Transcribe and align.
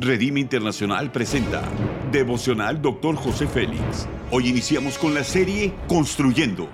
Redime 0.00 0.38
Internacional 0.38 1.10
presenta 1.10 1.68
Devocional 2.12 2.80
Dr. 2.80 3.16
José 3.16 3.48
Félix. 3.48 4.06
Hoy 4.30 4.46
iniciamos 4.46 4.96
con 4.96 5.12
la 5.12 5.24
serie 5.24 5.74
Construyendo. 5.88 6.68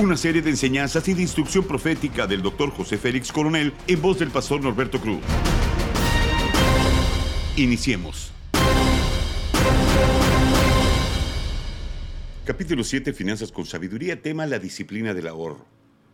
Una 0.00 0.16
serie 0.16 0.40
de 0.40 0.48
enseñanzas 0.48 1.06
y 1.08 1.12
de 1.12 1.20
instrucción 1.20 1.64
profética 1.64 2.26
del 2.26 2.40
Dr. 2.40 2.70
José 2.70 2.96
Félix 2.96 3.30
Coronel 3.30 3.74
en 3.86 4.00
voz 4.00 4.20
del 4.20 4.30
pastor 4.30 4.62
Norberto 4.62 5.02
Cruz. 5.02 5.20
Iniciemos. 7.56 8.32
Capítulo 12.46 12.84
7, 12.84 13.12
Finanzas 13.12 13.52
con 13.52 13.66
Sabiduría, 13.66 14.22
tema 14.22 14.46
la 14.46 14.58
disciplina 14.58 15.12
del 15.12 15.28
ahorro. 15.28 15.71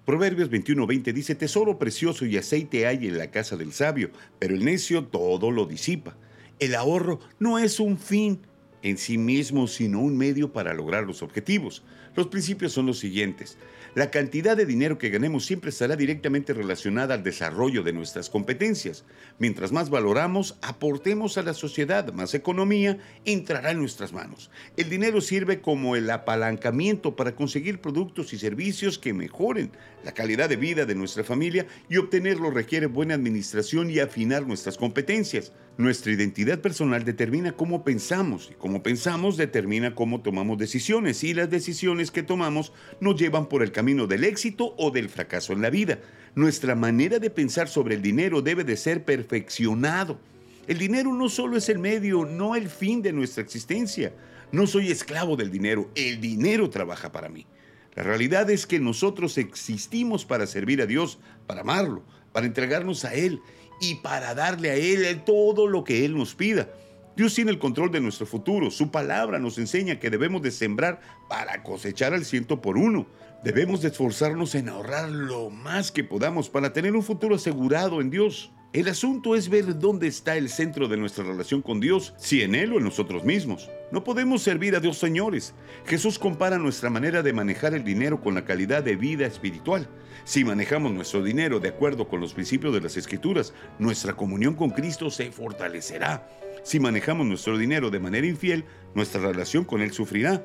Proverbios 0.08 0.48
21:20 0.48 1.12
dice, 1.12 1.34
Tesoro 1.34 1.78
precioso 1.78 2.24
y 2.24 2.38
aceite 2.38 2.86
hay 2.86 3.08
en 3.08 3.18
la 3.18 3.30
casa 3.30 3.58
del 3.58 3.74
sabio, 3.74 4.10
pero 4.38 4.54
el 4.54 4.64
necio 4.64 5.04
todo 5.04 5.50
lo 5.50 5.66
disipa. 5.66 6.16
El 6.58 6.74
ahorro 6.76 7.20
no 7.38 7.58
es 7.58 7.78
un 7.78 7.98
fin 7.98 8.40
en 8.82 8.98
sí 8.98 9.18
mismo, 9.18 9.66
sino 9.66 10.00
un 10.00 10.16
medio 10.16 10.52
para 10.52 10.74
lograr 10.74 11.04
los 11.04 11.22
objetivos. 11.22 11.82
Los 12.14 12.28
principios 12.28 12.72
son 12.72 12.86
los 12.86 12.98
siguientes. 12.98 13.58
La 13.94 14.10
cantidad 14.10 14.56
de 14.56 14.66
dinero 14.66 14.98
que 14.98 15.08
ganemos 15.08 15.46
siempre 15.46 15.70
estará 15.70 15.96
directamente 15.96 16.52
relacionada 16.52 17.14
al 17.14 17.22
desarrollo 17.22 17.82
de 17.82 17.92
nuestras 17.92 18.28
competencias. 18.28 19.04
Mientras 19.38 19.72
más 19.72 19.88
valoramos, 19.88 20.56
aportemos 20.62 21.38
a 21.38 21.42
la 21.42 21.54
sociedad, 21.54 22.12
más 22.12 22.34
economía 22.34 22.98
entrará 23.24 23.70
en 23.70 23.78
nuestras 23.78 24.12
manos. 24.12 24.50
El 24.76 24.90
dinero 24.90 25.20
sirve 25.20 25.60
como 25.60 25.96
el 25.96 26.10
apalancamiento 26.10 27.16
para 27.16 27.34
conseguir 27.34 27.80
productos 27.80 28.32
y 28.32 28.38
servicios 28.38 28.98
que 28.98 29.14
mejoren 29.14 29.72
la 30.04 30.12
calidad 30.12 30.48
de 30.48 30.56
vida 30.56 30.84
de 30.84 30.94
nuestra 30.94 31.24
familia 31.24 31.66
y 31.88 31.96
obtenerlo 31.96 32.50
requiere 32.50 32.86
buena 32.86 33.14
administración 33.14 33.90
y 33.90 34.00
afinar 34.00 34.46
nuestras 34.46 34.76
competencias. 34.76 35.52
Nuestra 35.78 36.10
identidad 36.10 36.58
personal 36.58 37.04
determina 37.04 37.52
cómo 37.52 37.84
pensamos 37.84 38.48
y 38.50 38.54
cómo 38.54 38.82
pensamos 38.82 39.36
determina 39.36 39.94
cómo 39.94 40.22
tomamos 40.22 40.58
decisiones 40.58 41.22
y 41.22 41.34
las 41.34 41.50
decisiones 41.50 42.10
que 42.10 42.24
tomamos 42.24 42.72
nos 43.00 43.14
llevan 43.14 43.48
por 43.48 43.62
el 43.62 43.70
camino 43.70 44.08
del 44.08 44.24
éxito 44.24 44.74
o 44.76 44.90
del 44.90 45.08
fracaso 45.08 45.52
en 45.52 45.62
la 45.62 45.70
vida. 45.70 46.00
Nuestra 46.34 46.74
manera 46.74 47.20
de 47.20 47.30
pensar 47.30 47.68
sobre 47.68 47.94
el 47.94 48.02
dinero 48.02 48.42
debe 48.42 48.64
de 48.64 48.76
ser 48.76 49.04
perfeccionado. 49.04 50.18
El 50.66 50.78
dinero 50.78 51.14
no 51.14 51.28
solo 51.28 51.56
es 51.56 51.68
el 51.68 51.78
medio, 51.78 52.24
no 52.24 52.56
el 52.56 52.68
fin 52.68 53.00
de 53.00 53.12
nuestra 53.12 53.44
existencia. 53.44 54.12
No 54.50 54.66
soy 54.66 54.90
esclavo 54.90 55.36
del 55.36 55.52
dinero, 55.52 55.92
el 55.94 56.20
dinero 56.20 56.70
trabaja 56.70 57.12
para 57.12 57.28
mí. 57.28 57.46
La 57.94 58.02
realidad 58.02 58.50
es 58.50 58.66
que 58.66 58.80
nosotros 58.80 59.38
existimos 59.38 60.24
para 60.24 60.48
servir 60.48 60.82
a 60.82 60.86
Dios, 60.86 61.20
para 61.46 61.60
amarlo, 61.60 62.02
para 62.32 62.46
entregarnos 62.46 63.04
a 63.04 63.14
Él 63.14 63.40
y 63.80 63.96
para 63.96 64.34
darle 64.34 64.70
a 64.70 64.74
Él 64.74 65.22
todo 65.24 65.66
lo 65.66 65.84
que 65.84 66.04
Él 66.04 66.16
nos 66.16 66.34
pida. 66.34 66.68
Dios 67.16 67.34
tiene 67.34 67.50
el 67.50 67.58
control 67.58 67.90
de 67.90 68.00
nuestro 68.00 68.26
futuro. 68.26 68.70
Su 68.70 68.92
palabra 68.92 69.40
nos 69.40 69.58
enseña 69.58 69.98
que 69.98 70.08
debemos 70.08 70.40
de 70.40 70.52
sembrar 70.52 71.00
para 71.28 71.64
cosechar 71.64 72.14
al 72.14 72.24
ciento 72.24 72.60
por 72.60 72.78
uno. 72.78 73.06
Debemos 73.42 73.82
de 73.82 73.88
esforzarnos 73.88 74.54
en 74.54 74.68
ahorrar 74.68 75.08
lo 75.08 75.50
más 75.50 75.90
que 75.90 76.04
podamos 76.04 76.48
para 76.48 76.72
tener 76.72 76.94
un 76.94 77.02
futuro 77.02 77.34
asegurado 77.34 78.00
en 78.00 78.10
Dios. 78.10 78.52
El 78.74 78.86
asunto 78.88 79.34
es 79.34 79.48
ver 79.48 79.78
dónde 79.78 80.08
está 80.08 80.36
el 80.36 80.50
centro 80.50 80.88
de 80.88 80.98
nuestra 80.98 81.24
relación 81.24 81.62
con 81.62 81.80
Dios, 81.80 82.12
si 82.18 82.42
en 82.42 82.54
Él 82.54 82.74
o 82.74 82.76
en 82.76 82.84
nosotros 82.84 83.24
mismos. 83.24 83.70
No 83.90 84.04
podemos 84.04 84.42
servir 84.42 84.76
a 84.76 84.80
Dios 84.80 84.98
señores. 84.98 85.54
Jesús 85.86 86.18
compara 86.18 86.58
nuestra 86.58 86.90
manera 86.90 87.22
de 87.22 87.32
manejar 87.32 87.72
el 87.72 87.82
dinero 87.82 88.20
con 88.20 88.34
la 88.34 88.44
calidad 88.44 88.82
de 88.82 88.94
vida 88.96 89.24
espiritual. 89.24 89.88
Si 90.24 90.44
manejamos 90.44 90.92
nuestro 90.92 91.24
dinero 91.24 91.60
de 91.60 91.70
acuerdo 91.70 92.08
con 92.08 92.20
los 92.20 92.34
principios 92.34 92.74
de 92.74 92.82
las 92.82 92.98
Escrituras, 92.98 93.54
nuestra 93.78 94.12
comunión 94.12 94.52
con 94.52 94.68
Cristo 94.68 95.10
se 95.10 95.32
fortalecerá. 95.32 96.28
Si 96.62 96.78
manejamos 96.78 97.26
nuestro 97.26 97.56
dinero 97.56 97.88
de 97.88 98.00
manera 98.00 98.26
infiel, 98.26 98.66
nuestra 98.94 99.22
relación 99.22 99.64
con 99.64 99.80
Él 99.80 99.92
sufrirá. 99.92 100.44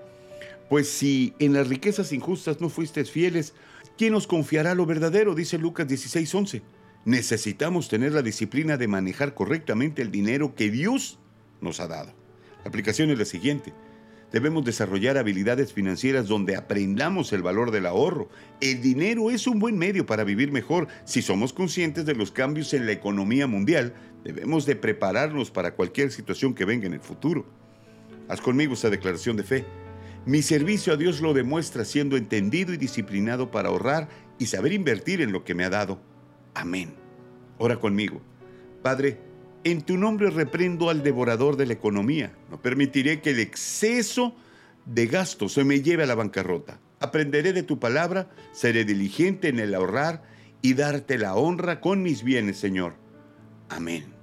Pues 0.70 0.88
si 0.88 1.34
en 1.40 1.52
las 1.52 1.68
riquezas 1.68 2.14
injustas 2.14 2.62
no 2.62 2.70
fuisteis 2.70 3.12
fieles, 3.12 3.54
¿quién 3.98 4.16
os 4.16 4.28
confiará 4.28 4.76
lo 4.76 4.86
verdadero? 4.86 5.36
Dice 5.36 5.58
Lucas 5.58 5.90
16:11. 5.90 6.62
Necesitamos 7.06 7.90
tener 7.90 8.14
la 8.14 8.22
disciplina 8.22 8.78
de 8.78 8.88
manejar 8.88 9.34
correctamente 9.34 10.02
el 10.02 10.12
dinero 10.12 10.56
que 10.56 10.72
Dios 10.72 11.20
nos 11.60 11.80
ha 11.80 11.88
dado. 11.88 12.14
La 12.64 12.70
aplicación 12.70 13.10
es 13.10 13.20
la 13.20 13.26
siguiente. 13.26 13.74
Debemos 14.32 14.64
desarrollar 14.66 15.18
habilidades 15.18 15.74
financieras 15.74 16.28
donde 16.28 16.56
aprendamos 16.56 17.34
el 17.34 17.44
valor 17.44 17.72
del 17.72 17.86
ahorro. 17.86 18.30
El 18.62 18.82
dinero 18.82 19.30
es 19.30 19.46
un 19.46 19.60
buen 19.60 19.78
medio 19.78 20.06
para 20.06 20.24
vivir 20.24 20.52
mejor. 20.52 20.88
Si 21.06 21.22
somos 21.22 21.54
conscientes 21.54 22.06
de 22.06 22.16
los 22.16 22.32
cambios 22.32 22.74
en 22.74 22.86
la 22.86 22.94
economía 22.94 23.48
mundial, 23.48 23.94
debemos 24.24 24.66
de 24.66 24.76
prepararnos 24.76 25.52
para 25.52 25.76
cualquier 25.76 26.10
situación 26.10 26.56
que 26.56 26.66
venga 26.66 26.88
en 26.88 26.94
el 26.94 27.02
futuro. 27.02 27.46
Haz 28.30 28.42
conmigo 28.42 28.74
esta 28.74 28.90
declaración 28.90 29.36
de 29.36 29.44
fe. 29.44 29.66
Mi 30.26 30.42
servicio 30.42 30.94
a 30.94 30.98
Dios 30.98 31.20
lo 31.20 31.34
demuestra 31.34 31.84
siendo 31.84 32.16
entendido 32.16 32.74
y 32.74 32.78
disciplinado 32.78 33.52
para 33.52 33.70
ahorrar 33.70 34.08
y 34.40 34.46
saber 34.46 34.72
invertir 34.72 35.22
en 35.22 35.34
lo 35.34 35.44
que 35.44 35.54
me 35.54 35.66
ha 35.66 35.70
dado. 35.70 36.13
Amén. 36.54 36.94
Ora 37.58 37.80
conmigo. 37.80 38.22
Padre, 38.82 39.20
en 39.64 39.82
tu 39.82 39.98
nombre 39.98 40.30
reprendo 40.30 40.90
al 40.90 41.04
devorador 41.04 41.56
de 41.56 41.66
la 41.66 41.74
economía. 41.74 42.34
No 42.50 42.62
permitiré 42.62 43.22
que 43.22 43.32
el 43.32 43.40
exceso 43.40 44.36
de 44.86 45.08
gasto 45.08 45.50
se 45.50 45.64
me 45.64 45.82
lleve 45.82 46.04
a 46.04 46.08
la 46.08 46.16
bancarrota. 46.16 46.80
Aprenderé 47.00 47.54
de 47.54 47.64
tu 47.64 47.80
palabra, 47.80 48.30
seré 48.52 48.86
diligente 48.86 49.48
en 49.48 49.60
el 49.60 49.74
ahorrar 49.74 50.24
y 50.62 50.74
darte 50.74 51.18
la 51.18 51.36
honra 51.36 51.82
con 51.82 52.02
mis 52.02 52.24
bienes, 52.24 52.58
Señor. 52.58 52.96
Amén. 53.70 54.23